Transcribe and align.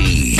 T. 0.00 0.36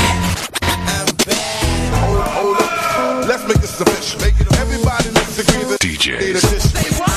Let's 3.29 3.45
make 3.46 3.60
this 3.60 3.79
official. 3.80 4.21
Make 4.21 4.40
it 4.40 4.51
everybody 4.58 5.10
let's 5.10 5.38
agree 5.38 5.64
that 5.64 5.80
DJs. 5.80 6.37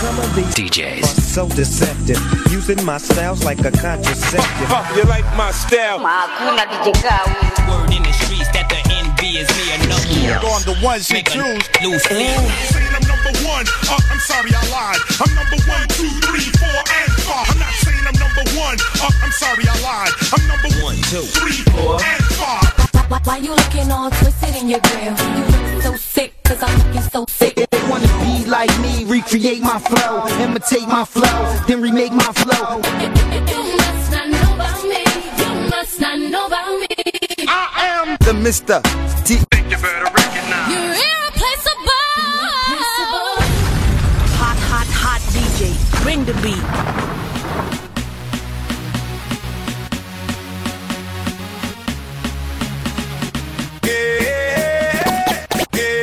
Some 0.03 0.19
of 0.19 0.35
these 0.35 0.53
DJs. 0.53 1.03
are 1.03 1.21
so 1.21 1.47
deceptive, 1.47 2.19
using 2.51 2.83
my 2.85 2.97
styles 2.97 3.43
like 3.45 3.59
a 3.61 3.71
contraceptive. 3.71 4.69
You 4.95 5.03
like 5.03 5.25
my 5.37 5.51
style? 5.51 5.99
Hakuna 5.99 6.65
kijekaa 6.65 7.23
Word 7.69 7.93
in 7.93 8.03
the 8.03 8.13
streets 8.13 8.49
that 8.51 8.67
the 8.69 8.79
envy 8.93 9.37
is 9.39 9.49
me 9.57 9.75
enough. 9.75 10.43
On 10.53 10.61
the 10.63 10.75
ones 10.85 11.09
you 11.09 11.15
Make 11.17 11.29
choose. 11.29 11.63
loose 11.81 12.05
one. 13.43 13.65
Uh, 13.91 13.99
I'm 14.09 14.19
sorry, 14.19 14.51
I 14.55 14.63
lied. 14.71 14.99
I'm 15.19 15.31
number 15.35 15.59
one, 15.67 15.85
two, 15.95 16.09
three, 16.27 16.47
four, 16.59 16.79
and 16.79 17.11
five. 17.27 17.47
I'm 17.51 17.59
not 17.59 17.73
saying 17.83 18.03
I'm 18.07 18.17
number 18.17 18.45
one. 18.55 18.77
Uh, 19.03 19.11
I'm 19.23 19.31
sorry, 19.31 19.63
I 19.67 19.75
lied. 19.83 20.13
I'm 20.31 20.43
number 20.47 20.71
one, 20.83 20.95
two, 21.11 21.25
three, 21.37 21.61
four, 21.71 21.99
and 22.01 22.23
five. 22.39 22.83
Why, 23.09 23.19
why 23.23 23.37
you 23.37 23.51
looking 23.53 23.91
all 23.91 24.09
twisted 24.09 24.55
in 24.55 24.69
your 24.69 24.79
grill? 24.79 25.13
You 25.13 25.43
look 25.45 25.83
so 25.83 25.95
sick, 25.95 26.33
cause 26.43 26.63
I'm 26.63 26.73
looking 26.79 27.01
so 27.01 27.25
sick. 27.29 27.55
They 27.55 27.83
wanna 27.89 28.07
be 28.23 28.45
like 28.49 28.71
me, 28.79 29.05
recreate 29.05 29.61
my 29.61 29.79
flow, 29.79 30.25
imitate 30.41 30.87
my 30.87 31.05
flow, 31.05 31.37
then 31.67 31.81
remake 31.81 32.13
my 32.13 32.31
flow. 32.33 32.81
You 33.03 33.77
must 33.77 34.11
not 34.11 34.29
know 34.29 34.55
about 34.55 34.83
me. 34.83 35.03
You 35.37 35.69
must 35.69 35.99
not 35.99 36.19
know 36.19 36.47
about 36.47 36.79
me. 36.79 36.87
I 37.47 37.69
am 37.99 38.17
the 38.21 38.33
Mr. 38.33 38.81
T. 39.25 39.43
You're 40.69 41.12
Bring 46.23 46.35
the 46.35 46.41
beat. 46.41 46.63
This 55.71 56.02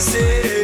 know 0.00 0.59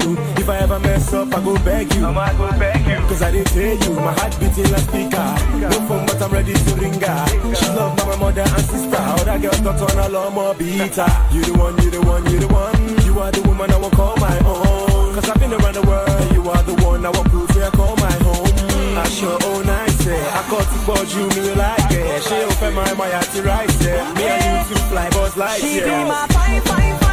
I'm 0.00 0.14
new. 0.14 0.20
If 0.36 0.48
I 0.48 0.58
ever 0.58 0.78
mess 0.80 1.12
up, 1.12 1.34
I 1.34 1.42
go 1.42 1.54
beg 1.64 1.92
you. 1.94 2.06
I 2.06 2.34
go 2.34 2.50
beg 2.58 2.86
you. 2.86 2.96
Cause 3.08 3.22
I 3.22 3.30
didn't 3.30 3.48
tell 3.48 3.76
you, 3.76 4.00
my 4.00 4.12
heart 4.12 4.38
beating 4.40 4.70
like 4.70 4.82
speaker. 4.82 5.28
No 5.58 5.70
phone, 5.88 6.06
but 6.06 6.22
I'm 6.22 6.30
ready 6.30 6.52
to 6.52 6.74
ring 6.76 7.00
her. 7.00 7.54
She 7.54 7.66
love 7.76 7.96
my 8.06 8.16
mother 8.16 8.42
and 8.42 8.64
sister. 8.64 8.96
Other 8.96 9.38
girls 9.38 9.60
got 9.60 9.80
on 9.80 9.98
a 10.04 10.08
lot 10.08 10.32
more 10.32 10.54
beater. 10.54 11.06
You 11.32 11.42
the 11.44 11.54
one, 11.58 11.76
you 11.82 11.90
the 11.90 12.00
one, 12.02 12.24
you 12.30 12.38
the 12.38 12.48
one. 12.48 13.04
You 13.04 13.18
are 13.20 13.30
the 13.30 13.42
woman 13.48 13.70
I 13.70 13.76
will 13.78 13.90
call 13.90 14.16
my 14.16 14.36
own. 14.44 15.14
Cause 15.14 15.28
I've 15.30 15.40
been 15.40 15.52
around 15.52 15.74
the 15.74 15.82
world, 15.82 16.32
you 16.32 16.42
are 16.48 16.62
the 16.62 16.74
one 16.84 17.04
I 17.04 17.10
will 17.10 17.24
prove 17.24 17.50
I 17.56 17.70
call 17.70 17.96
my 17.96 18.12
home. 18.22 18.98
I 18.98 19.08
sure 19.08 19.38
oh 19.42 19.62
nice, 19.62 20.06
eh. 20.06 20.30
I 20.38 20.42
caught 20.48 20.66
to 20.66 20.78
budge 20.86 21.14
you, 21.14 21.28
me 21.28 21.54
like 21.54 21.90
it. 21.90 22.22
She 22.22 22.34
open 22.34 22.74
my, 22.74 22.92
my 22.94 23.10
heart 23.10 23.26
to 23.34 23.42
right, 23.42 23.86
eh. 23.86 24.12
Me 24.14 24.24
and 24.24 24.68
you 24.70 24.74
to 24.74 24.82
fly, 24.90 25.10
buzz 25.10 25.36
like, 25.36 25.60
She 25.60 25.80
be 25.80 25.86
my 25.86 26.26
fine, 26.30 26.60
fine, 26.62 26.98
fine 26.98 27.07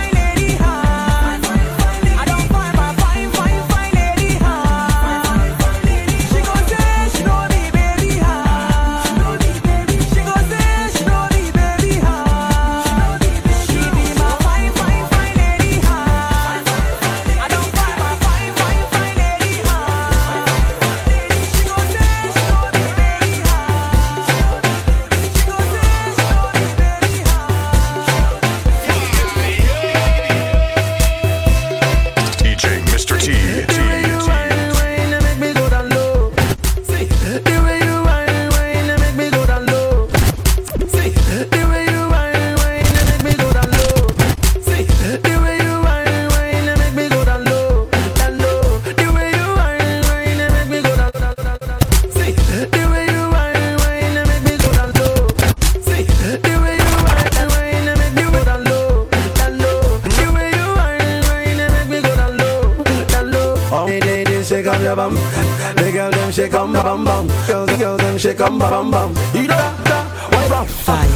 they 68.36 68.44
come 68.44 68.60
bam 68.60 68.92
bam. 68.92 69.10
You 69.34 69.48
da 69.48 69.84
da, 69.84 70.04
what 70.30 70.50
bam? 70.50 70.66
Fire. 70.66 71.08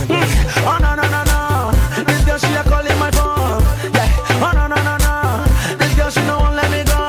Oh 0.65 0.77
no 0.81 0.95
no 0.95 1.03
no 1.03 1.23
no, 1.23 2.03
this 2.03 2.23
girl 2.25 2.37
she 2.37 2.53
a 2.53 2.63
calling 2.63 2.97
my 2.99 3.11
phone. 3.11 3.61
Yeah. 3.93 4.43
Oh 4.43 4.51
no 4.55 4.67
no 4.67 4.75
no 4.75 4.95
no, 4.97 5.77
this 5.77 5.93
girl 5.95 6.09
she 6.09 6.21
no 6.25 6.39
one 6.39 6.55
let 6.55 6.69
me 6.71 6.83
go. 6.83 6.99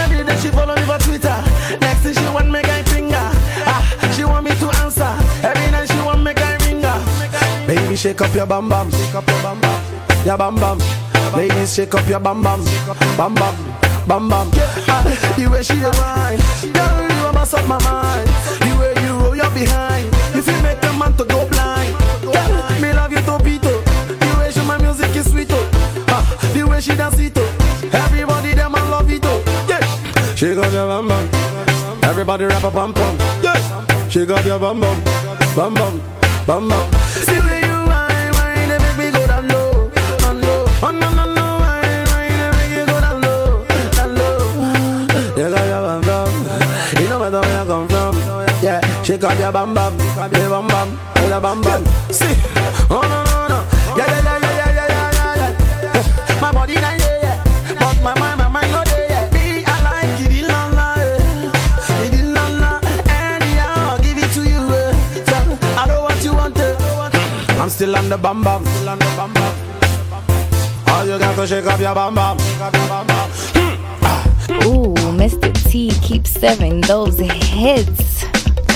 Every 0.00 0.24
day 0.24 0.36
she 0.40 0.48
follow 0.50 0.74
me 0.74 0.82
for 0.82 0.98
Twitter. 0.98 1.38
Next 1.80 2.00
thing 2.00 2.14
she 2.14 2.28
want 2.32 2.50
me 2.50 2.62
guy 2.62 2.82
finger. 2.84 3.30
Ah, 3.66 3.82
she 4.14 4.24
want 4.24 4.44
me 4.44 4.50
to 4.56 4.68
answer. 4.82 5.12
Every 5.42 5.70
night 5.70 5.88
she 5.88 6.00
want 6.02 6.22
me 6.22 6.32
ring 6.66 6.82
her. 6.82 7.66
Baby 7.66 7.96
shake 7.96 8.20
up 8.20 8.34
your 8.34 8.46
bam 8.46 8.68
bam, 8.68 8.90
shake 8.90 9.14
up 9.14 9.28
your 9.28 9.42
bam 9.42 9.60
bam, 9.60 9.80
your 10.24 10.38
bam 10.38 10.54
bam. 10.56 10.78
Ladies 11.34 11.74
shake 11.74 11.94
up 11.94 12.08
your 12.08 12.20
bam 12.20 12.42
bam, 12.42 12.64
bam 13.16 13.34
bam, 13.34 13.54
bam 14.06 14.28
bam. 14.28 14.50
Yeah. 14.54 14.84
Ah, 14.88 15.34
the 15.36 15.46
way 15.50 15.62
she 15.62 15.78
a 15.82 15.90
wine, 15.98 16.40
girl 16.72 17.16
you 17.16 17.26
a 17.26 17.32
mess 17.32 17.54
up 17.54 17.66
my 17.66 17.78
mind 17.84 18.65
behind. 19.56 20.06
You 20.34 20.42
feel 20.42 20.60
make 20.62 20.82
a 20.84 20.92
man 20.92 21.12
to 21.16 21.24
go 21.24 21.48
blind. 21.48 21.92
Girl, 22.20 22.80
me 22.82 22.92
love 22.92 23.12
you 23.12 23.22
to 23.28 23.36
beat. 23.42 23.62
The 23.62 24.30
way 24.38 24.50
she 24.52 24.62
my 24.70 24.76
music 24.78 25.16
is 25.16 25.30
sweet 25.30 25.48
oh. 25.50 25.56
up. 25.56 26.10
Ah, 26.16 26.24
the 26.52 26.62
way 26.68 26.80
she 26.80 26.94
dance 26.94 27.18
it. 27.18 27.32
Oh. 27.36 28.04
Everybody 28.04 28.52
them 28.54 28.74
I 28.74 28.82
love 28.90 29.10
it 29.10 29.24
up. 29.24 29.40
Yeah. 29.70 30.34
She 30.34 30.54
got 30.54 30.72
your 30.72 30.86
bum 30.86 31.08
bum. 31.08 31.24
Everybody 32.02 32.44
rap 32.44 32.64
a 32.64 32.70
bum 32.70 32.92
bum. 32.92 33.16
Yeah. 33.42 34.08
She 34.08 34.26
got 34.26 34.44
your 34.44 34.58
bum 34.58 34.80
bum. 34.80 34.98
Bum 35.56 35.74
bum. 35.74 35.94
Bum 36.46 36.68
bum. 36.68 36.92
See 37.26 37.55
They 49.16 49.22
call 49.22 49.34
you 49.34 49.50
bam 49.50 49.72
bam, 49.72 49.96
they 49.96 50.04
call 50.14 50.28
bam 50.28 50.68
bam, 50.68 50.98
they 51.14 51.30
call 51.30 51.40
bam 51.40 51.62
bam. 51.62 51.82
See, 52.12 52.36
oh 52.90 53.00
no 53.00 53.24
no 53.24 53.48
no, 53.48 53.64
yeah 53.96 54.12
yeah 54.12 54.20
yeah 54.20 54.38
yeah 54.44 54.72
yeah 54.76 54.88
yeah 54.92 55.32
yeah. 55.40 55.94
yeah. 56.28 56.40
My 56.42 56.52
body 56.52 56.74
not 56.74 57.00
yeah 57.00 57.22
yeah, 57.24 57.76
but 57.80 57.96
my 58.02 58.12
mind 58.20 58.38
my 58.40 58.48
mind 58.48 58.72
no 58.72 58.82
yeah 58.84 59.08
yeah. 59.08 59.30
Be 59.32 59.64
alive, 59.64 60.18
give 60.18 60.36
it 60.36 60.46
long 60.46 60.70
long, 60.76 60.98
eh. 60.98 62.10
give 62.10 62.20
it 62.20 62.28
long 62.28 62.60
long. 62.60 62.84
Anyhow, 63.08 63.96
give 64.04 64.18
it 64.18 64.30
to 64.36 64.42
you. 64.44 64.60
Eh. 64.68 65.24
Tell, 65.24 65.58
I 65.80 65.86
know 65.86 66.02
what 66.02 66.22
you 66.22 66.34
want. 66.34 66.58
Eh. 66.58 66.76
I'm 67.58 67.70
still 67.70 67.96
on 67.96 68.10
the 68.10 68.18
bam 68.18 68.44
bam, 68.44 68.66
still 68.66 68.90
on 68.90 68.98
the 68.98 69.04
bam 69.16 69.32
bam. 69.32 69.54
All 70.88 71.06
you 71.06 71.18
got 71.18 71.34
to 71.36 71.46
shake 71.46 71.64
up 71.64 71.80
your 71.80 71.94
bam 71.94 72.14
bam, 72.14 72.38
shake 72.38 72.60
up 72.60 72.74
your 72.74 72.86
bam 72.86 73.06
bam. 73.06 73.30
Hmm. 73.56 74.68
Ooh, 74.68 74.94
Mr. 75.16 75.50
T 75.70 75.90
keeps 76.02 76.32
serving 76.32 76.82
those 76.82 77.18
hits. 77.18 78.05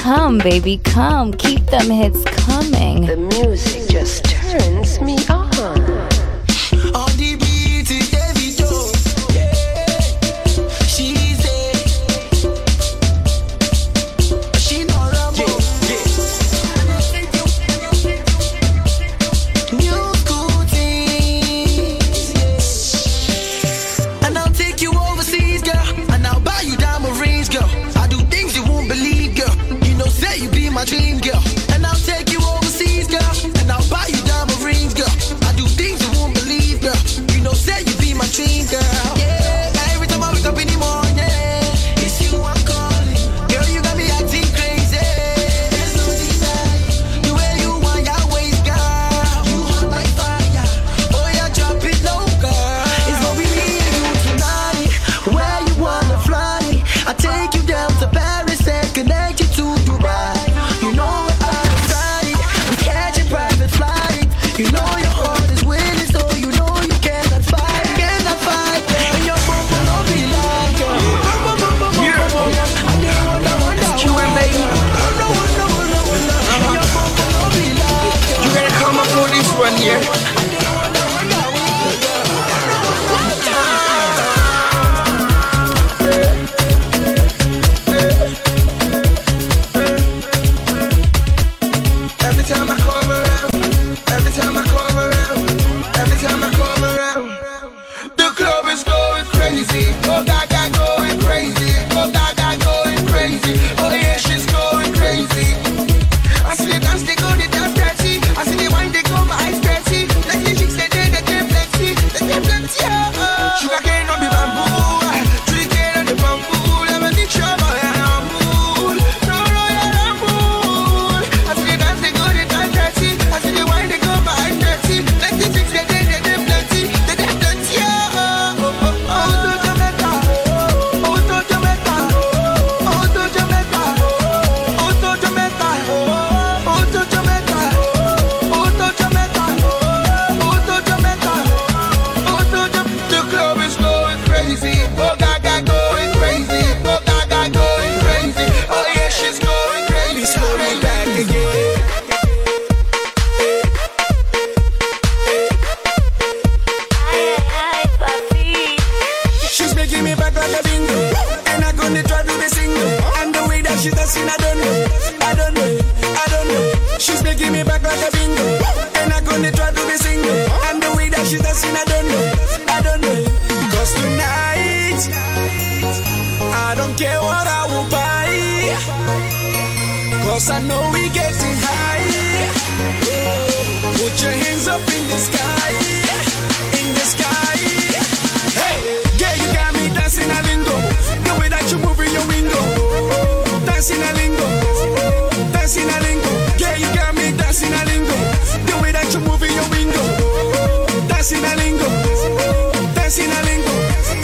Come, 0.01 0.39
baby, 0.39 0.79
come. 0.83 1.31
Keep 1.35 1.67
them 1.67 1.91
hits 1.91 2.25
coming. 2.25 3.05
The 3.05 3.19
music 3.19 3.91
just 3.91 4.25
turns 4.25 4.99
me 4.99 5.19
off. 5.29 5.50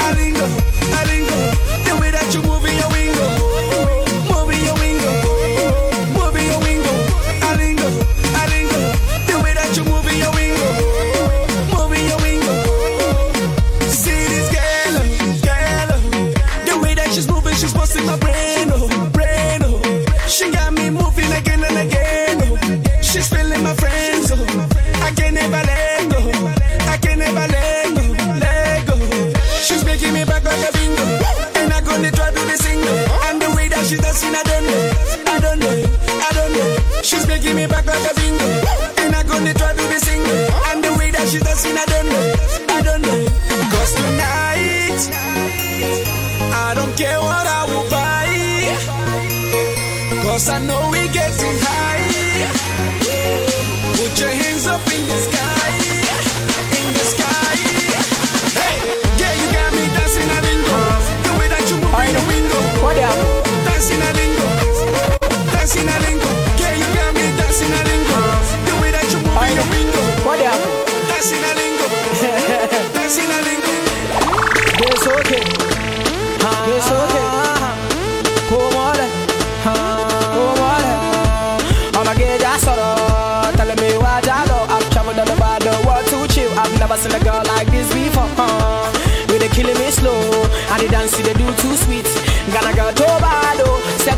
darling. 0.06 0.35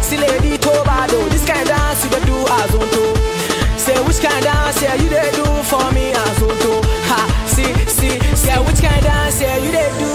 Sexy 0.08 0.24
lady 0.24 0.56
Tobado. 0.56 1.28
This 1.28 1.44
kind 1.44 1.60
of 1.60 1.68
dance 1.68 2.02
you 2.02 2.10
do 2.24 2.36
as 2.40 2.72
on 2.72 2.88
to. 2.96 3.04
Say 3.76 3.92
which 4.08 4.20
kind 4.24 4.40
of 4.40 4.44
dance 4.44 4.80
yeah 4.80 4.94
you 4.94 5.08
they 5.10 5.28
do 5.36 5.44
for 5.68 5.84
me 5.92 6.08
as 6.16 6.40
on 6.40 6.48
to. 6.64 6.72
Ha, 7.12 7.20
see, 7.44 7.68
see, 7.84 8.16
say 8.32 8.56
which 8.64 8.80
kind 8.80 8.96
of 8.96 9.04
dance 9.04 9.38
yeah 9.38 9.58
you 9.60 9.70
they 9.70 9.90
do. 10.00 10.08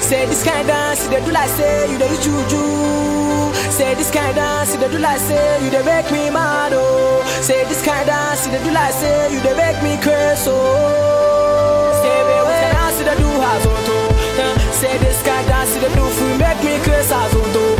Say 0.00 0.24
this 0.24 0.42
kind 0.42 0.60
of 0.64 0.68
dance 0.68 1.06
they 1.08 1.20
do 1.20 1.30
like 1.30 1.50
say 1.60 1.92
you 1.92 1.98
they 1.98 2.08
juju. 2.24 3.52
Say 3.68 3.92
this 4.00 4.10
kind 4.10 4.30
of 4.30 4.36
dance 4.36 4.72
they 4.76 4.88
do 4.88 4.96
like 4.98 5.20
say 5.20 5.44
you 5.62 5.68
they 5.68 5.84
make 5.84 6.10
me 6.10 6.30
mad 6.30 6.72
oh. 6.72 7.20
Say 7.44 7.68
this 7.68 7.84
kind 7.84 8.00
of 8.00 8.06
dance 8.06 8.46
they 8.48 8.64
do 8.64 8.70
like 8.72 8.94
say 8.96 9.28
you 9.28 9.40
they 9.44 9.56
make 9.60 9.76
me 9.84 10.00
crazy 10.00 10.48
oh. 10.48 12.00
Say 12.00 12.16
baby 12.24 12.48
what 12.48 12.56
kind 12.64 12.72
of 12.72 12.80
dance 12.80 12.96
they 13.04 13.16
do 13.20 13.28
as 13.44 13.66
on 13.68 13.76
to. 13.76 13.96
Uh, 14.40 14.56
Say 14.72 14.96
this 15.04 15.20
kind 15.20 15.44
of 15.44 15.52
dance 15.52 15.74
they 15.84 15.92
do 15.92 16.04
for 16.16 16.32
make 16.40 16.60
me 16.64 16.80
crazy 16.80 17.12
as 17.12 17.34
on 17.36 17.44
to. 17.52 17.75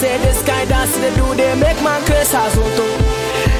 Say 0.00 0.16
this 0.18 0.40
of 0.40 0.46
dance 0.68 0.96
they 0.96 1.14
do 1.14 1.34
they 1.34 1.54
make 1.60 1.80
man 1.82 2.00
crazy 2.06 2.34
as 2.36 2.56
on 2.56 2.70
to. 2.76 2.86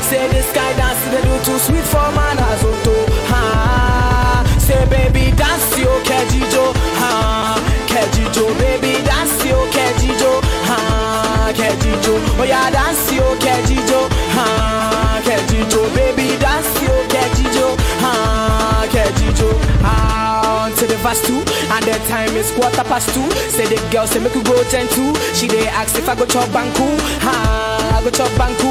Say 0.08 0.26
this 0.32 0.48
of 0.48 0.54
dance 0.80 1.02
they 1.12 1.20
do 1.22 1.34
too 1.44 1.58
sweet 1.58 1.84
for 1.84 2.08
man 2.16 2.38
as 2.38 2.64
on 2.64 2.76
to. 2.84 2.94
Ha. 3.30 4.56
Say 4.58 4.82
baby 4.88 5.36
dance 5.36 5.78
yo 5.78 5.92
kejijo 6.08 6.72
ha. 7.00 7.60
Kejijo 7.86 8.46
baby 8.58 8.92
dance 9.04 9.44
yo 9.46 9.58
kejijo 9.74 10.32
ha. 10.68 11.52
Kejijo 11.52 12.14
oh 12.40 12.44
yeah 12.44 12.70
dance 12.70 13.12
yo 13.14 13.26
kejijo 13.36 14.00
ha. 14.34 15.20
Kejijo 15.24 15.82
baby 15.94 16.36
dance 16.40 16.82
yo 16.82 16.96
kejijo 17.12 17.76
ha. 18.00 18.86
Kejijo 18.90 19.50
ah 19.84 20.70
to 20.76 20.86
the 20.86 20.96
verse 21.04 21.20
two 21.26 21.42
and 21.80 21.88
the 21.88 21.98
time 22.08 22.28
is 22.36 22.50
quarter 22.52 22.84
past 22.84 23.08
two. 23.14 23.24
Say 23.50 23.64
the 23.66 23.80
girl 23.90 24.06
say 24.06 24.20
make 24.20 24.34
you 24.34 24.42
go 24.44 24.62
ten 24.64 24.86
two. 24.88 25.14
She 25.34 25.48
dey 25.48 25.66
ask 25.68 25.96
if 25.96 26.08
I 26.08 26.14
go 26.14 26.26
chop 26.26 26.48
banku. 26.50 26.86
Ha 27.24 27.96
I 27.96 28.04
go 28.04 28.10
chop 28.10 28.30
banku. 28.36 28.70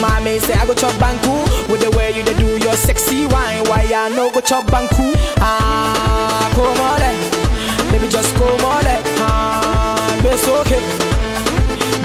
Mommy 0.00 0.38
say 0.38 0.54
I 0.54 0.66
go 0.66 0.74
chop 0.74 0.92
banku. 1.00 1.32
With 1.70 1.80
the 1.80 1.90
way 1.96 2.12
you 2.12 2.22
dey 2.22 2.34
do 2.38 2.58
your 2.58 2.74
sexy 2.74 3.26
wine 3.26 3.64
why 3.68 3.88
I 3.94 4.08
no 4.14 4.30
go 4.30 4.40
chop 4.40 4.66
banku? 4.66 5.14
Ah 5.40 6.50
come 6.54 6.80
on 6.80 7.00
eh. 7.02 7.16
baby 7.92 8.08
just 8.08 8.34
come 8.36 8.64
on 8.64 8.84
eh. 8.86 9.00
ah 9.24 10.20
it's 10.24 10.46
okay. 10.48 10.82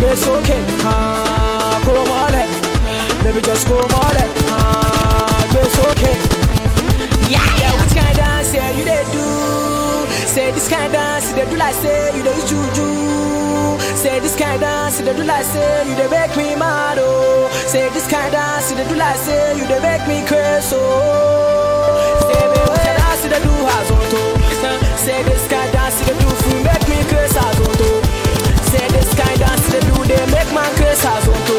It's 0.07 0.27
okay. 0.27 0.61
Ah 0.83 1.81
come 1.83 2.11
on 2.21 2.33
eh. 2.33 2.47
baby 3.23 3.41
just 3.41 3.67
come 3.67 3.91
on 3.91 4.15
eh. 4.15 4.29
ah 4.55 5.59
it's 5.59 5.77
okay. 5.91 6.15
Yeah 7.29 7.43
yeah 7.59 7.73
which 7.81 7.95
kind 7.95 8.09
of 8.09 8.15
dance 8.15 8.53
yeah 8.53 8.71
you 8.71 8.85
dey 8.85 9.03
do 9.11 9.74
say 10.35 10.51
this 10.51 10.67
kind 10.69 10.85
of 10.87 10.91
dance 10.91 11.31
dey 11.33 11.45
do 11.49 11.55
like 11.55 11.75
say 11.75 12.17
you 12.17 12.23
use 12.23 12.43
juju. 12.49 12.87
Say 13.95 14.19
this 14.19 14.35
kind 14.35 14.55
of 14.55 14.61
dance 14.61 14.97
dey 14.99 15.15
do 15.15 15.23
like 15.23 15.45
say 15.45 15.87
you 15.89 15.95
dey 15.95 16.09
make 16.09 16.35
me 16.37 16.55
mad 16.55 16.97
oh. 16.99 17.49
Say 17.71 17.89
this 17.89 18.07
kind 18.11 18.27
of 18.27 18.31
dance 18.33 18.71
dey 18.73 18.87
do 18.87 18.95
like 18.95 19.15
say 19.17 19.57
you 19.57 19.65
dey 19.67 19.79
make 19.79 20.05
me 20.07 20.17
crazy 20.27 20.75
oh. 20.75 22.19
Say 22.27 22.43
baby 22.51 22.59
what 22.67 22.81
kind 22.83 22.97
dance 22.99 23.23
dey 23.31 23.41
do 23.47 23.53
as 23.77 23.91
on 23.95 24.03
to 24.11 24.21
say 25.05 25.23
this 25.23 25.47
kind 25.47 25.67
of 25.67 25.73
dance 25.73 25.99
dey 26.07 26.15
do 26.19 26.29
for 26.43 26.57
make 26.67 26.85
me 26.91 26.99
crazy 27.09 27.39
as 27.39 27.57
on 27.63 27.73
to 27.79 27.89
say 28.71 28.85
this 28.95 29.11
kind 29.15 29.31
of 29.31 29.47
dance 29.47 29.65
dey 29.71 29.81
do 29.87 29.95
dey 30.11 30.25
make 30.35 30.51
man 30.53 30.71
crazy 30.75 31.07
as 31.07 31.27
on 31.31 31.39
to 31.47 31.57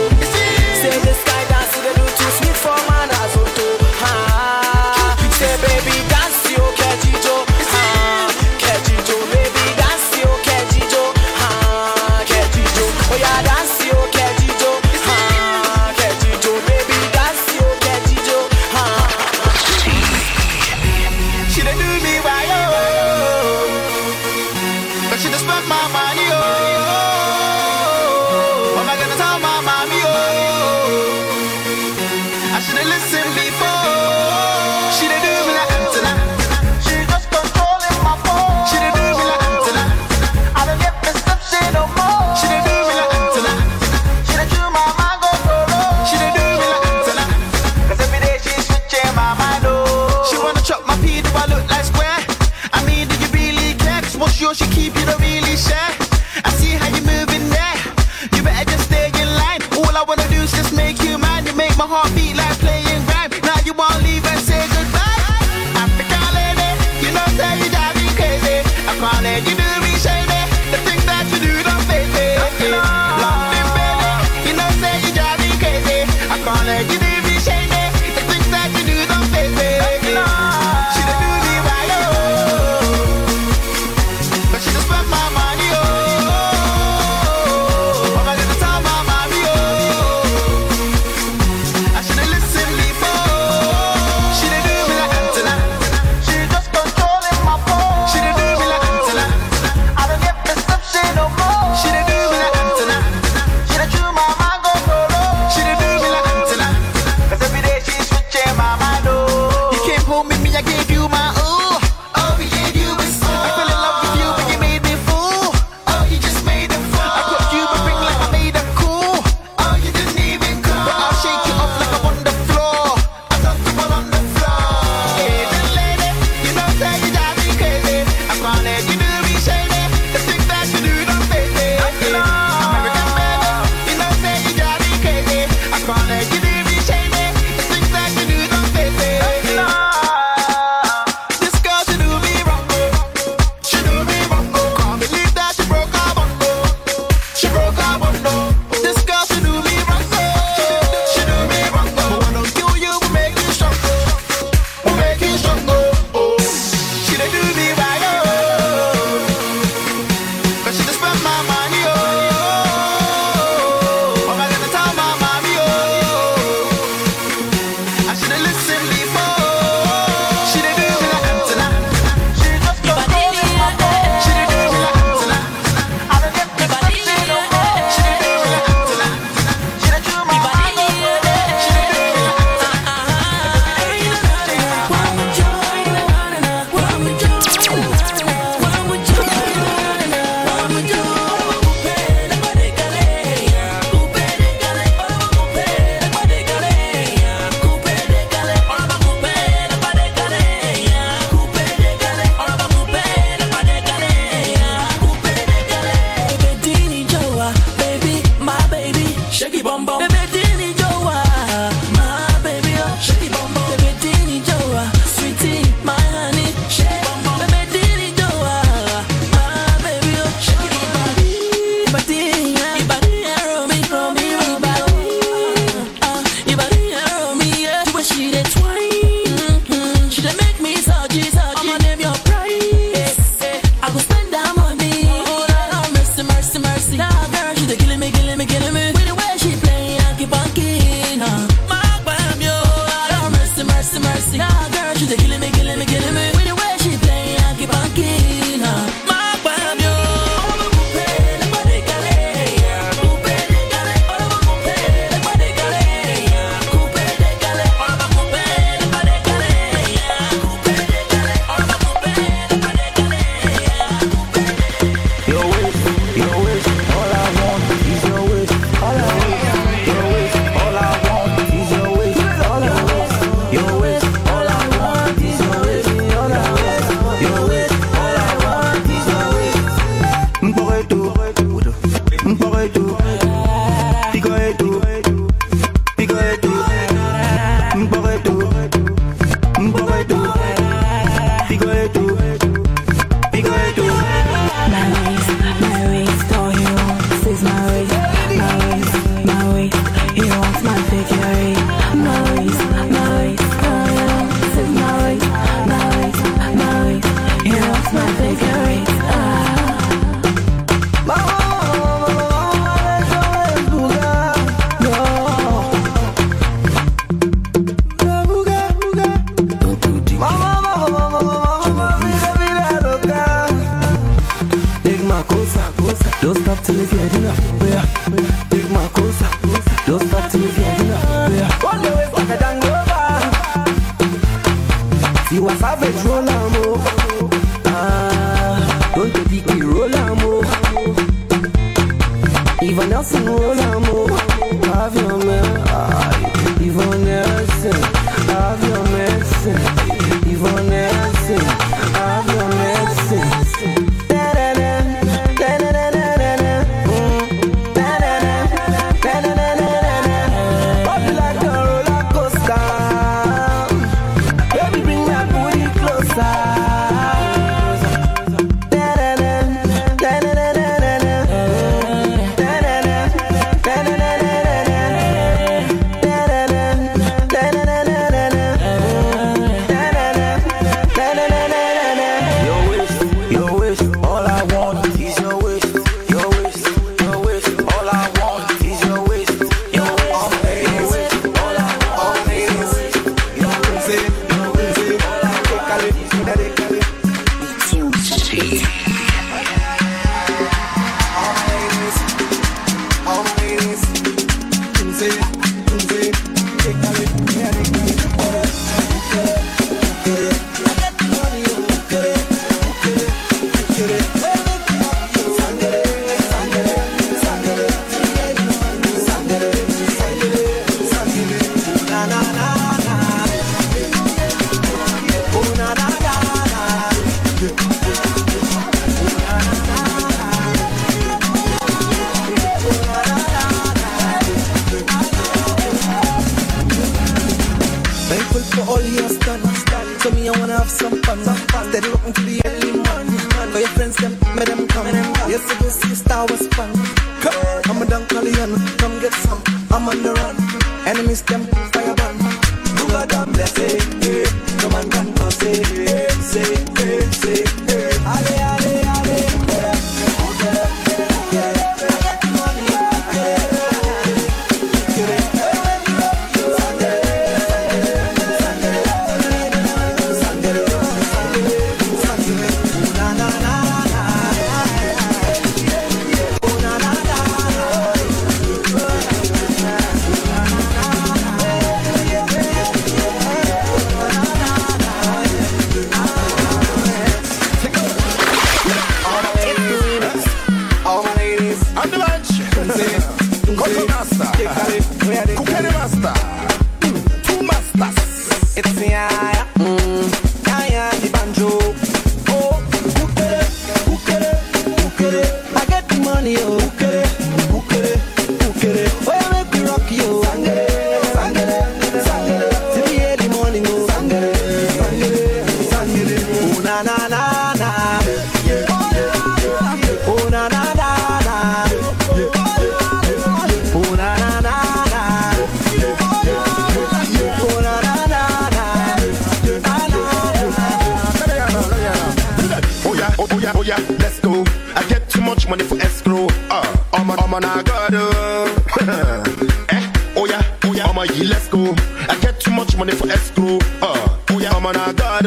money 535.48 535.64
for 535.64 535.76
escrow. 535.80 536.26
Uh, 536.50 536.76
I'm 536.92 537.10
on, 537.10 537.18
I'm 537.18 537.34
on 537.34 537.44
a 537.44 537.62
god. 537.62 537.94
eh, 539.70 539.92
oh 540.16 540.26
yeah, 540.26 540.42
oh 540.64 540.72
yeah, 540.72 540.86
I'm 540.86 540.98
a 540.98 541.06
ye, 541.12 541.24
let's 541.24 541.48
go. 541.48 541.74
I 542.08 542.16
get 542.20 542.40
too 542.40 542.50
much 542.50 542.76
money 542.76 542.92
for 542.92 543.08
escrow. 543.10 543.58
Uh, 543.80 544.18
oh 544.30 544.38
yeah, 544.38 544.52
I'm 544.52 544.66
on 544.66 544.76
a 544.76 544.92
god. 544.92 545.26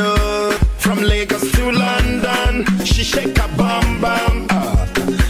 From 0.77 0.99
Lagos 0.99 1.51
to 1.51 1.71
London, 1.71 2.65
she 2.86 3.03
shake 3.03 3.38
a 3.38 3.47
bam 3.58 4.01
bam. 4.01 4.47
Uh, 4.49 4.88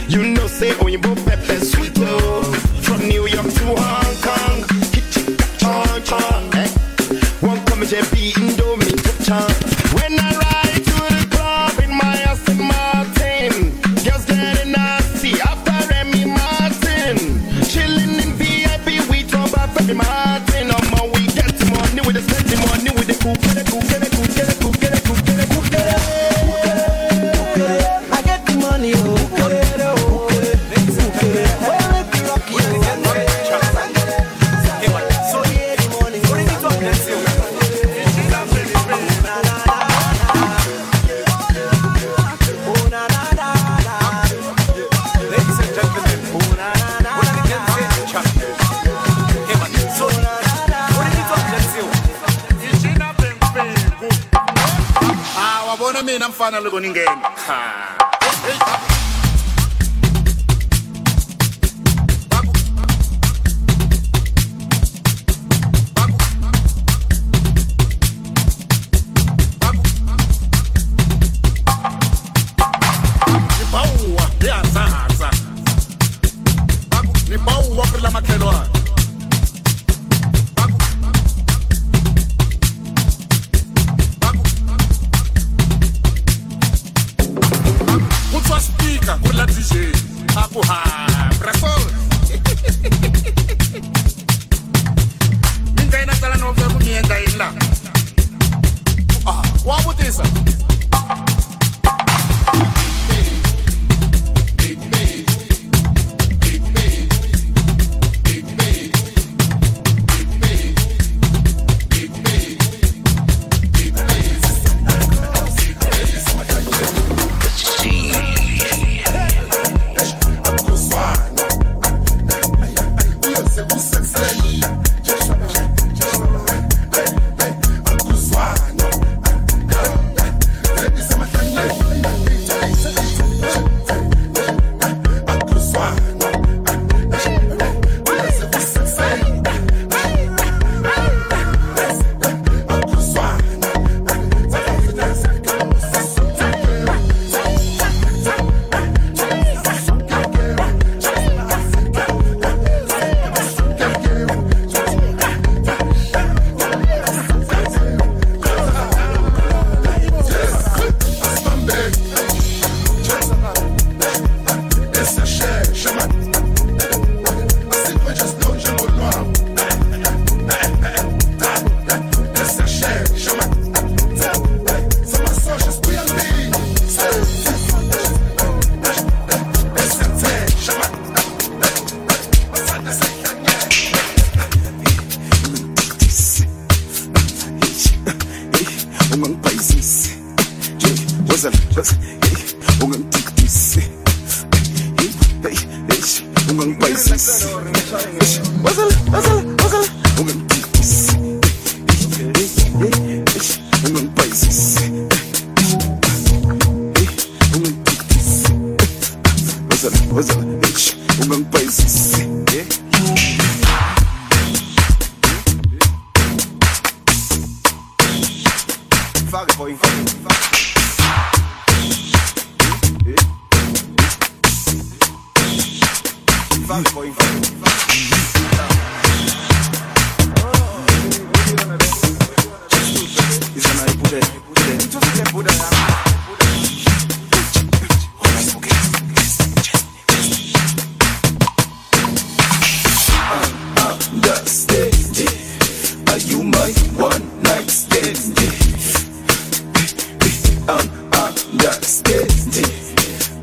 you 0.08 0.22
know, 0.24 0.46
say, 0.46 0.74
oh, 0.80 0.86
you 0.86 0.98
both 0.98 1.29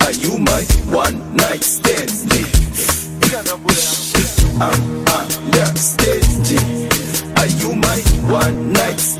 Are 0.06 0.13
you 0.13 0.38
my 0.38 0.63
one 0.91 1.36
night 1.36 1.63
stand 1.63 2.10
I'm 4.60 5.06
understanding. 5.06 6.89
Are 7.38 7.45
you 7.45 7.76
my 7.76 8.00
one 8.32 8.73
night 8.73 9.00
stand 9.00 9.17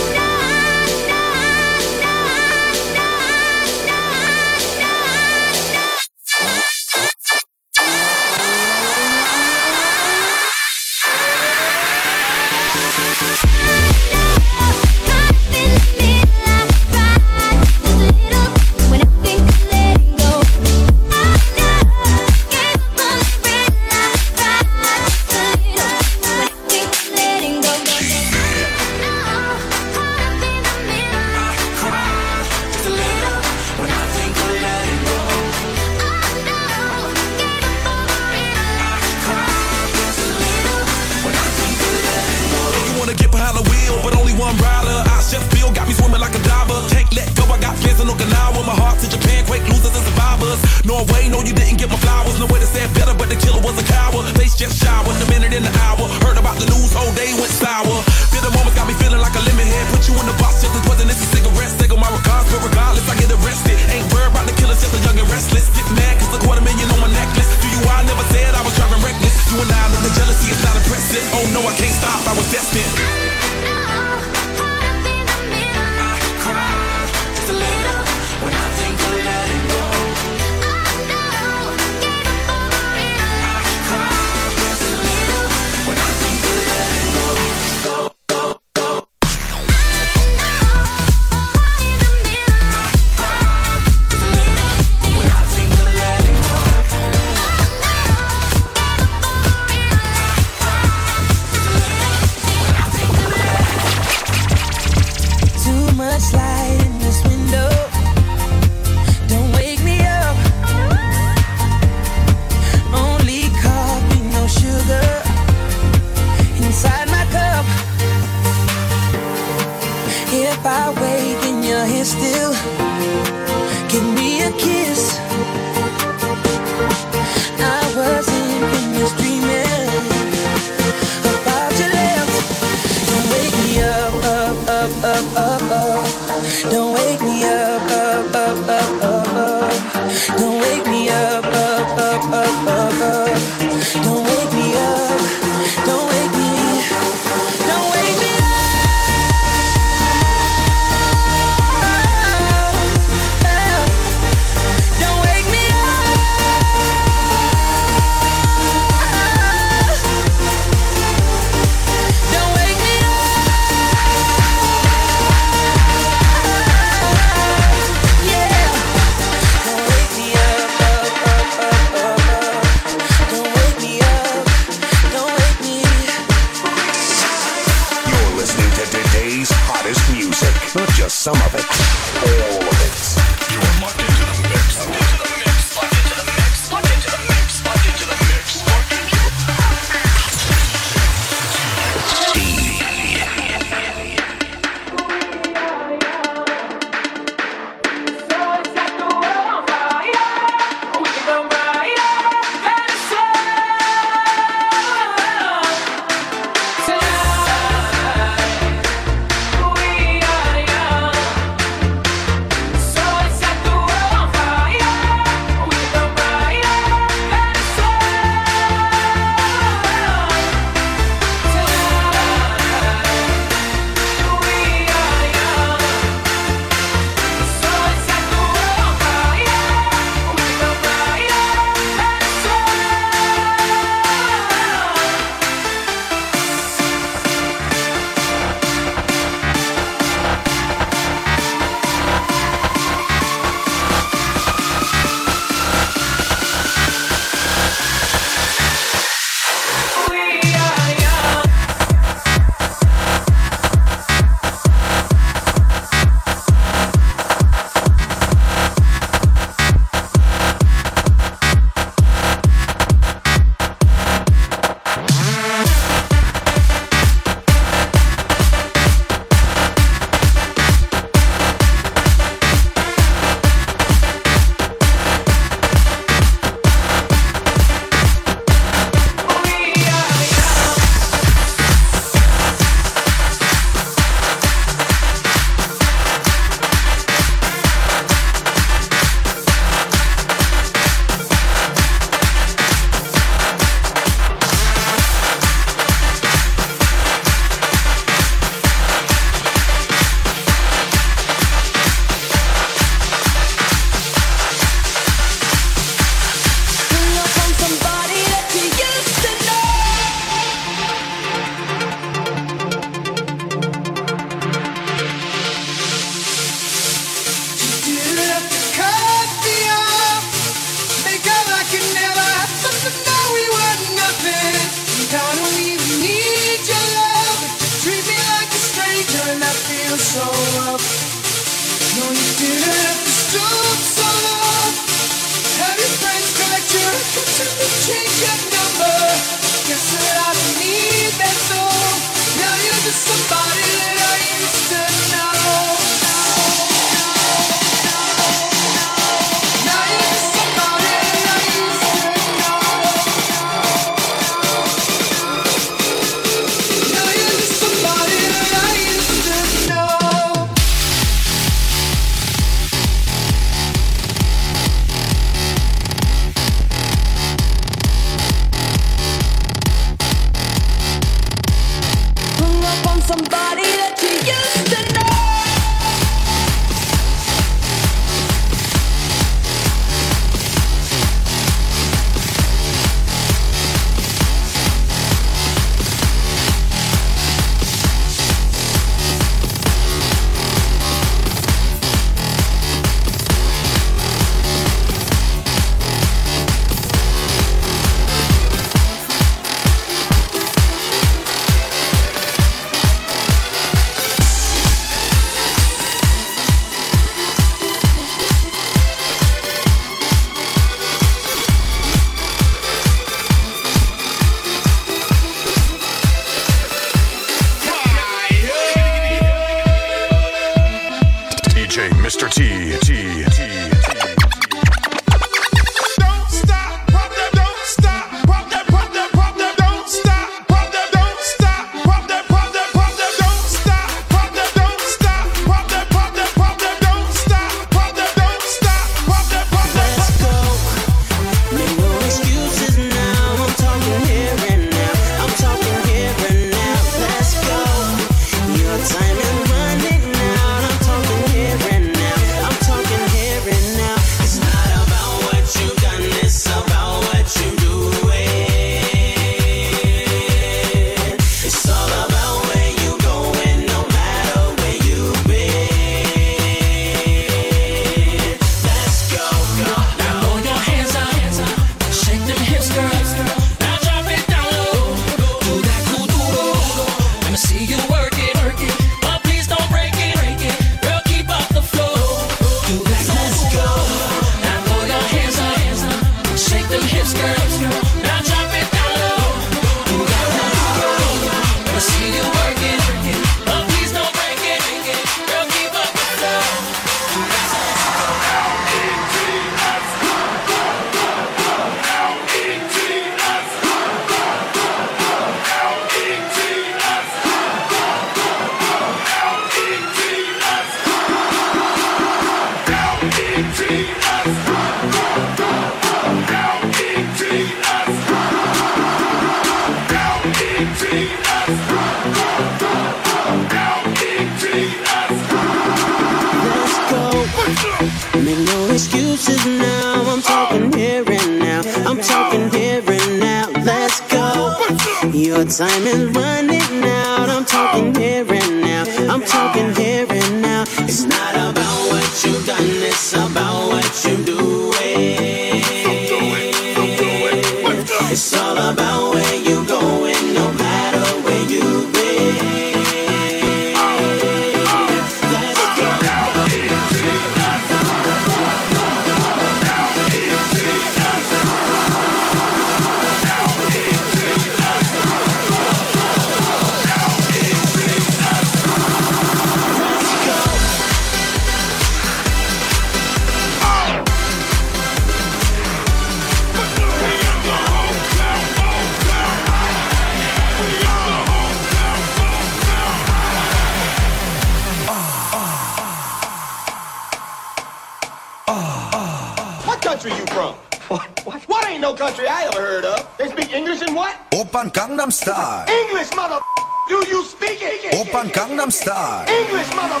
no 591.86 591.94
country 591.94 592.26
I 592.26 592.46
ever 592.50 592.60
heard 592.60 592.84
of. 592.84 592.98
They 593.16 593.28
speak 593.28 593.52
English 593.52 593.80
and 593.80 593.94
what? 593.94 594.14
Oppan 594.32 594.72
Gangnam 594.72 595.12
Style. 595.12 595.62
English, 595.70 596.10
mother. 596.16 596.40
Do 596.88 596.98
you 597.12 597.22
speak 597.22 597.58
it? 597.62 597.94
Oppan 597.94 598.26
Gangnam 598.36 598.72
Style. 598.72 599.22
English, 599.38 599.70
mother. 599.78 600.00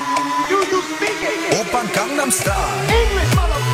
Do 0.50 0.58
you 0.72 0.80
speak 0.90 1.18
it? 1.30 1.54
Oppan 1.60 1.86
Gangnam 1.96 2.30
Style. 2.32 2.70
English, 2.90 3.32
mother. 3.36 3.65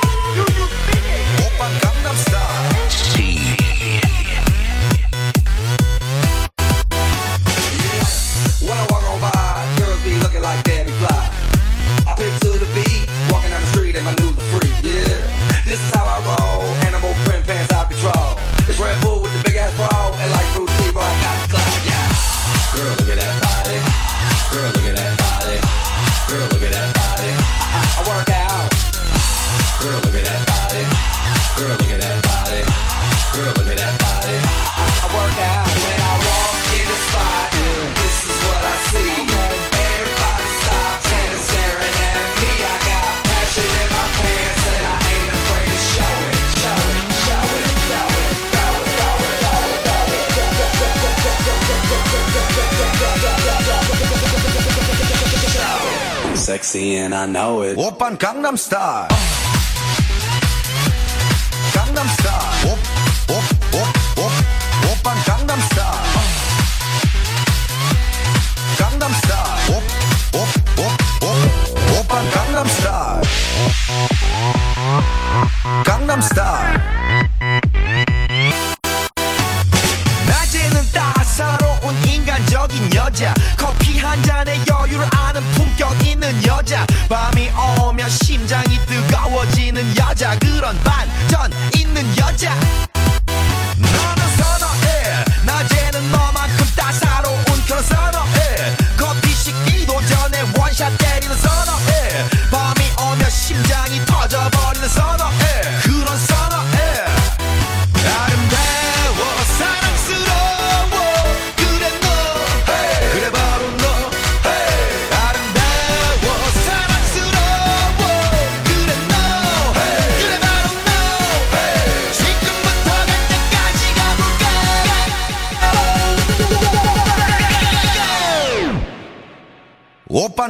and 56.96 57.14
I 57.14 57.26
know 57.26 57.62
it. 57.62 57.76
Oppan 57.76 58.18
Gangnam 58.18 58.58
Style. 58.58 59.08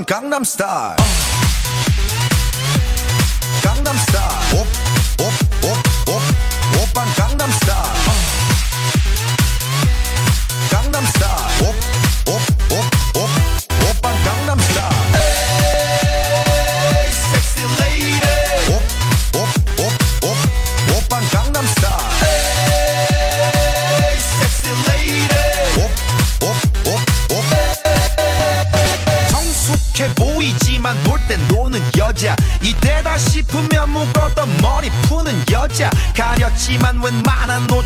von 0.03 0.07
Gangnam 0.07 0.45
Style. 0.45 0.97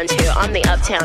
ones 0.00 0.12
who 0.16 0.28
on 0.32 0.50
the 0.56 0.64
uptown. 0.64 1.04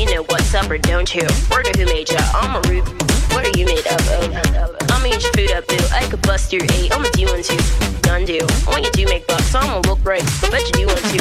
You 0.00 0.08
know 0.08 0.24
what's 0.32 0.54
up 0.54 0.70
or 0.70 0.78
don't 0.78 1.12
you? 1.14 1.28
Word 1.52 1.68
of 1.68 1.76
who 1.76 1.84
made 1.84 2.08
ya? 2.08 2.24
I'm 2.32 2.56
a 2.56 2.60
root. 2.72 2.88
What 3.36 3.44
are 3.44 3.52
you 3.52 3.66
made 3.68 3.84
of? 3.84 4.00
Oh, 4.16 4.76
I'ma 4.96 5.12
eat 5.12 5.20
your 5.20 5.32
food 5.36 5.52
up, 5.52 5.68
boo. 5.68 5.76
I 5.92 6.08
could 6.08 6.22
bust 6.22 6.50
your 6.50 6.64
eight. 6.80 6.88
I'ma 6.88 7.12
do 7.12 7.26
one 7.28 7.42
too. 7.44 7.60
Done 8.00 8.24
do. 8.24 8.40
When 8.64 8.82
you 8.82 8.90
do 8.92 9.04
make 9.12 9.26
bucks, 9.26 9.54
I'ma 9.54 9.84
look 9.84 10.00
right. 10.08 10.24
But 10.40 10.64
you 10.64 10.72
do 10.72 10.86
one 10.88 11.04
too. 11.12 11.20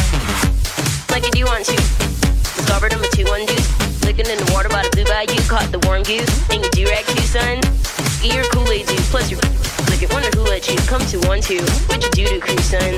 Like 1.12 1.28
you 1.28 1.32
do 1.36 1.44
one 1.44 1.60
too. 1.68 1.84
Discovered 2.56 2.96
I'm 2.96 3.04
a 3.04 3.10
two 3.12 3.28
one 3.28 3.44
dude. 3.44 3.68
Licking 4.08 4.32
in 4.32 4.40
the 4.40 4.48
water 4.56 4.70
by 4.70 4.88
the 4.88 4.92
blue 4.96 5.04
bayou. 5.04 5.44
Caught 5.52 5.76
the 5.76 5.80
warm 5.84 6.04
goose. 6.08 6.32
And 6.48 6.64
you 6.64 6.72
do 6.72 6.88
rag 6.88 7.04
too, 7.04 7.20
son. 7.28 7.60
Ski 8.16 8.32
your 8.32 8.48
Kool 8.56 8.72
Aid 8.72 8.88
dude. 8.88 9.04
Plus 9.12 9.28
your. 9.28 9.44
Like 9.92 10.00
at 10.08 10.14
wonder 10.16 10.32
who 10.40 10.48
let 10.48 10.72
you 10.72 10.80
come 10.88 11.04
to 11.12 11.20
one 11.28 11.42
two. 11.42 11.68
What 11.92 12.00
you 12.00 12.12
do 12.16 12.24
to 12.32 12.40
crew, 12.40 12.56
son? 12.64 12.96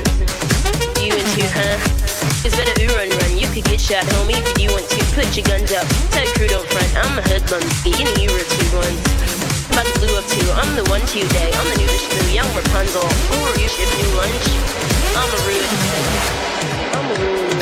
You 1.02 1.10
and 1.10 1.26
two, 1.34 1.42
huh? 1.50 2.01
It's 2.44 2.56
better 2.56 2.74
to 2.74 2.86
run 2.98 3.08
run. 3.08 3.38
You 3.38 3.46
could 3.54 3.62
get 3.70 3.80
shot, 3.80 4.02
homie, 4.18 4.34
if 4.34 4.58
you 4.58 4.66
want 4.74 4.88
to. 4.90 4.98
Put 5.14 5.30
your 5.36 5.46
guns 5.46 5.70
up. 5.70 5.86
Tell 6.10 6.26
crew 6.34 6.48
don't 6.48 6.66
front. 6.66 6.90
I'm 6.98 7.18
a 7.18 7.22
hoodlum. 7.22 7.62
You 7.86 8.02
know 8.02 8.16
you 8.18 8.34
were 8.34 8.42
two 8.42 8.68
ones. 8.74 8.98
About 9.70 9.86
to 9.86 9.94
blue 10.02 10.18
up 10.18 10.26
too. 10.26 10.50
I'm 10.58 10.74
the 10.74 10.82
one 10.90 11.02
to 11.06 11.20
day. 11.22 11.50
I'm 11.54 11.68
the 11.70 11.78
newest 11.78 12.10
new 12.10 12.34
young 12.34 12.50
Rapunzel. 12.50 13.06
Who 13.06 13.38
are 13.46 13.58
you 13.62 13.68
ship 13.70 13.86
new 13.94 14.10
lunch? 14.18 14.46
I'm 15.14 15.30
a 15.30 15.40
rude. 15.46 15.70
I'm 16.98 17.06
a 17.10 17.14
rude. 17.22 17.61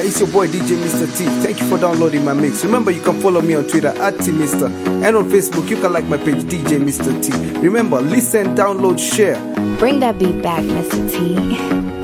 it's 0.00 0.20
your 0.20 0.28
boy 0.30 0.46
DJ 0.46 0.76
Mr. 0.76 1.06
T. 1.16 1.24
Thank 1.42 1.60
you 1.60 1.68
for 1.68 1.78
downloading 1.78 2.24
my 2.24 2.32
mix. 2.32 2.64
Remember, 2.64 2.90
you 2.90 3.00
can 3.00 3.20
follow 3.20 3.40
me 3.40 3.54
on 3.54 3.66
Twitter 3.66 3.88
at 3.88 4.14
TMister 4.14 4.70
and 5.04 5.16
on 5.16 5.28
Facebook, 5.28 5.68
you 5.68 5.76
can 5.76 5.92
like 5.92 6.04
my 6.06 6.16
page 6.16 6.42
DJ 6.44 6.80
Mr. 6.80 7.22
T. 7.22 7.58
Remember, 7.60 8.00
listen, 8.00 8.54
download, 8.54 8.98
share. 8.98 9.36
Bring 9.78 10.00
that 10.00 10.18
beat 10.18 10.42
back, 10.42 10.62
Mr. 10.62 11.10
T. 11.10 11.90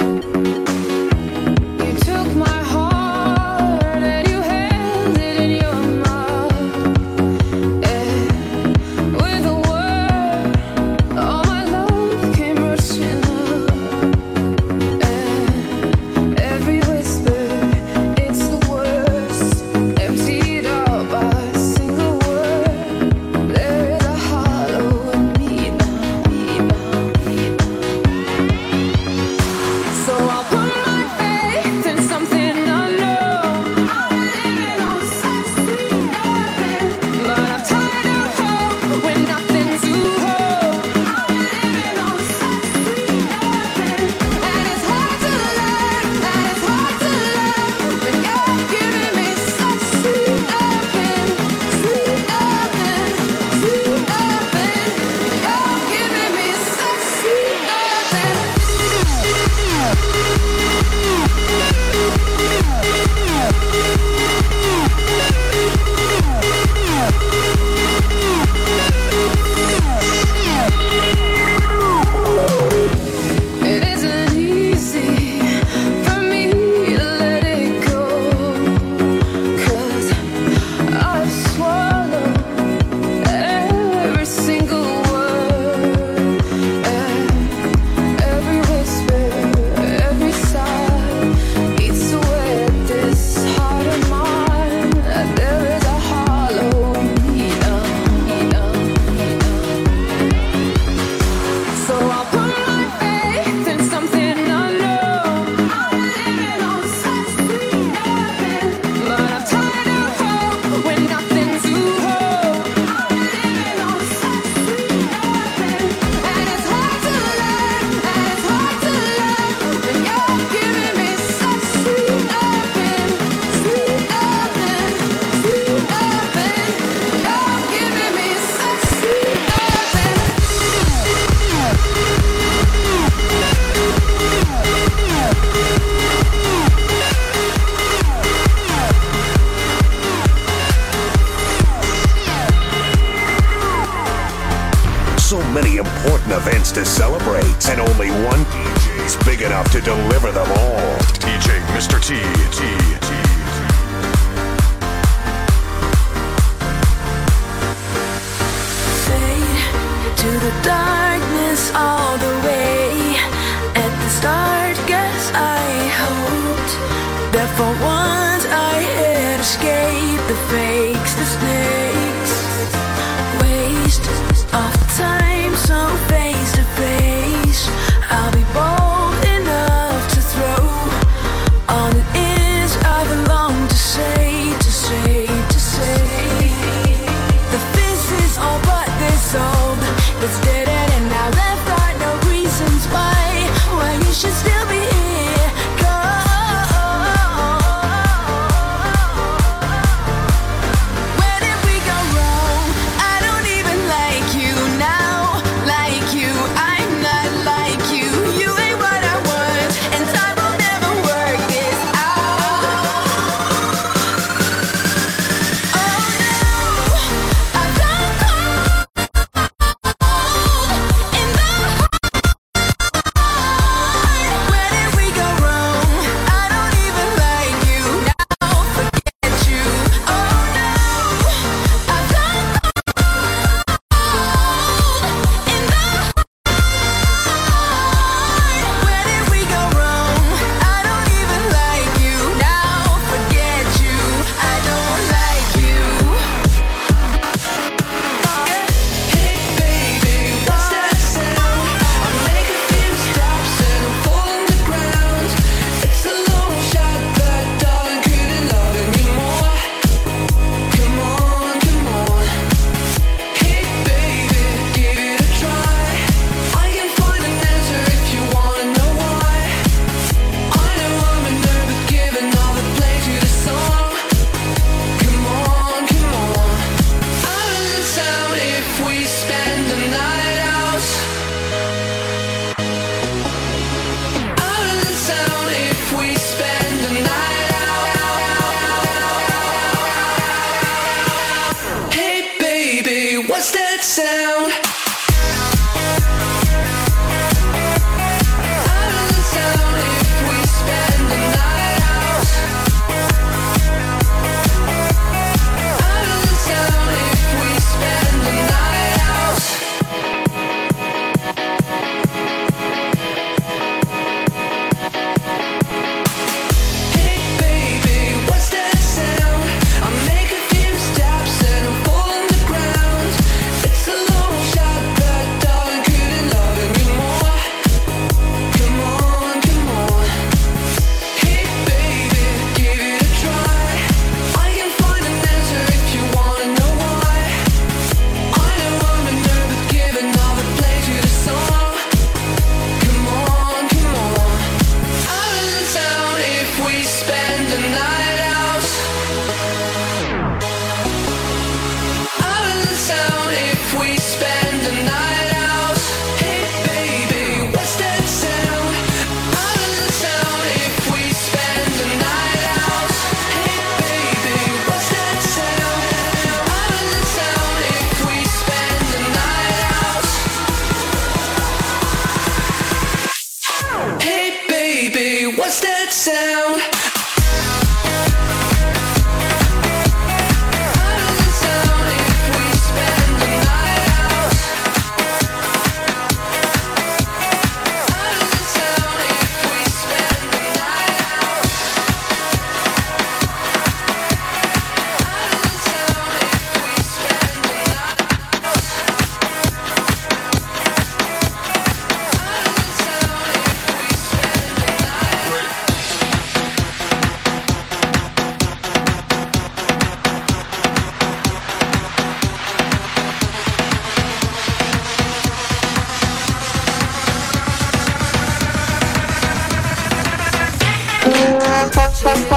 Cheers. 422.06 422.36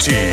T. 0.00 0.29